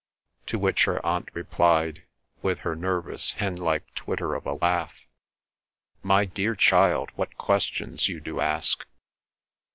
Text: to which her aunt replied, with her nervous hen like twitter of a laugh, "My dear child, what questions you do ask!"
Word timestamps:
to 0.47 0.57
which 0.57 0.85
her 0.85 1.05
aunt 1.05 1.29
replied, 1.35 2.01
with 2.41 2.61
her 2.61 2.75
nervous 2.75 3.33
hen 3.33 3.55
like 3.55 3.85
twitter 3.93 4.33
of 4.33 4.47
a 4.47 4.53
laugh, 4.53 4.95
"My 6.01 6.25
dear 6.25 6.55
child, 6.55 7.11
what 7.15 7.37
questions 7.37 8.07
you 8.09 8.19
do 8.19 8.39
ask!" 8.39 8.87